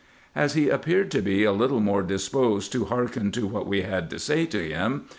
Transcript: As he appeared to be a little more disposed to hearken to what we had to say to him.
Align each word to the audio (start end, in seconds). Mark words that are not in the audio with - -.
As 0.35 0.55
he 0.55 0.67
appeared 0.67 1.11
to 1.11 1.21
be 1.21 1.43
a 1.43 1.51
little 1.51 1.79
more 1.79 2.01
disposed 2.01 2.71
to 2.71 2.85
hearken 2.85 3.31
to 3.33 3.45
what 3.45 3.67
we 3.67 3.83
had 3.83 4.09
to 4.09 4.17
say 4.17 4.47
to 4.47 4.57
him. 4.67 5.05